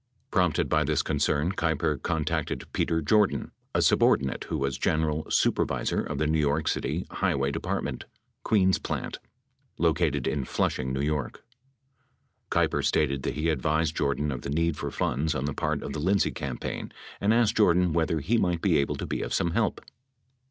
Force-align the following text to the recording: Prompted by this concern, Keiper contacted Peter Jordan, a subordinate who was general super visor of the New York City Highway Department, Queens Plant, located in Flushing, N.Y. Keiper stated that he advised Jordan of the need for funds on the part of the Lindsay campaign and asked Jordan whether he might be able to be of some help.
Prompted 0.31 0.67
by 0.67 0.83
this 0.83 1.03
concern, 1.03 1.51
Keiper 1.51 1.95
contacted 2.01 2.63
Peter 2.73 3.03
Jordan, 3.03 3.51
a 3.75 3.83
subordinate 3.83 4.45
who 4.45 4.57
was 4.57 4.79
general 4.79 5.29
super 5.29 5.63
visor 5.63 6.01
of 6.01 6.17
the 6.17 6.25
New 6.25 6.39
York 6.39 6.67
City 6.67 7.05
Highway 7.11 7.51
Department, 7.51 8.05
Queens 8.43 8.79
Plant, 8.79 9.19
located 9.77 10.25
in 10.25 10.43
Flushing, 10.43 10.97
N.Y. 10.97 11.29
Keiper 12.49 12.83
stated 12.83 13.21
that 13.21 13.35
he 13.35 13.49
advised 13.49 13.95
Jordan 13.95 14.31
of 14.31 14.41
the 14.41 14.49
need 14.49 14.75
for 14.75 14.89
funds 14.89 15.35
on 15.35 15.45
the 15.45 15.53
part 15.53 15.83
of 15.83 15.93
the 15.93 15.99
Lindsay 15.99 16.31
campaign 16.31 16.91
and 17.19 17.31
asked 17.31 17.55
Jordan 17.57 17.93
whether 17.93 18.21
he 18.21 18.39
might 18.39 18.63
be 18.63 18.79
able 18.79 18.95
to 18.95 19.05
be 19.05 19.21
of 19.21 19.35
some 19.35 19.51
help. 19.51 19.81